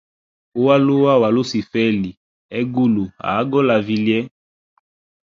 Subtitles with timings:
[0.61, 2.11] Ualua wa lusifeli,
[2.59, 4.19] egulu a agole a vilye.